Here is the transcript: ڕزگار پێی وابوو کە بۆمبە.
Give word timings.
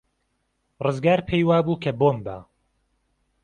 ڕزگار 0.85 1.19
پێی 1.27 1.43
وابوو 1.47 1.81
کە 1.83 1.91
بۆمبە. 1.99 2.37